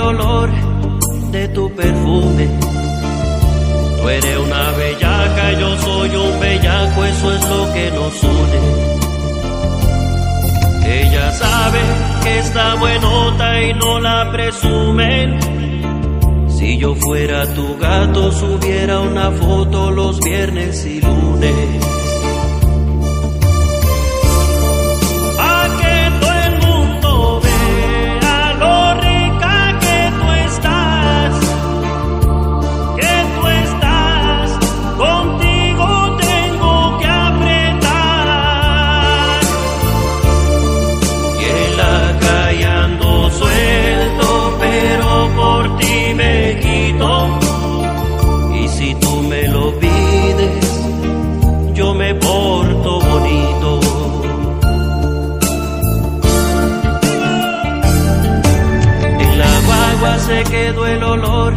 [0.00, 0.50] olor
[1.30, 2.48] de tu perfume.
[4.00, 8.60] Tú eres una bellaca, yo soy un bellaco, eso es lo que nos une.
[10.84, 11.80] Ella sabe
[12.22, 15.38] que está buenota y no la presumen.
[16.48, 22.11] Si yo fuera tu gato, subiera una foto los viernes y lunes.
[60.32, 61.52] Se quedó el olor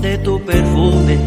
[0.00, 1.18] de tu perfume.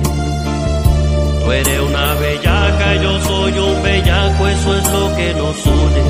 [1.44, 6.04] Tú eres una bellaca, yo soy un bellaco, eso es lo que nos une.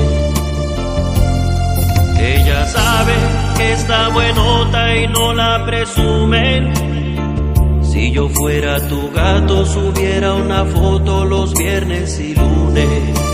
[2.34, 3.14] Ella sabe
[3.56, 6.72] que está buenota y no la presumen.
[7.82, 13.31] Si yo fuera tu gato, subiera una foto los viernes y lunes.